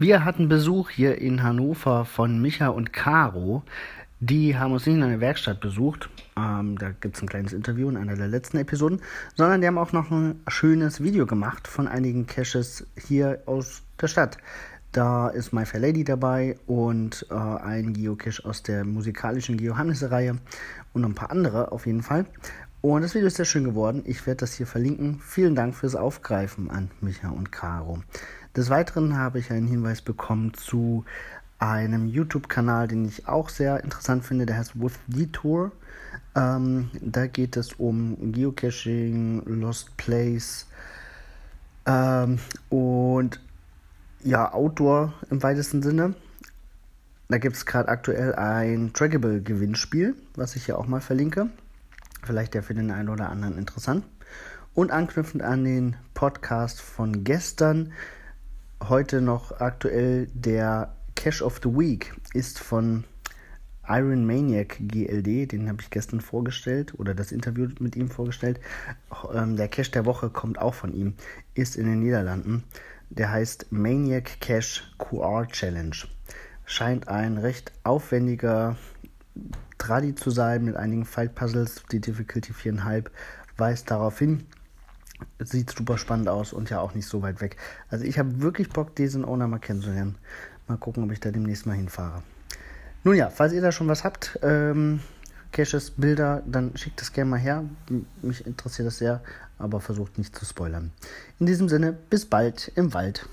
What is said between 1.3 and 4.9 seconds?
Hannover von Micha und Caro. Die haben uns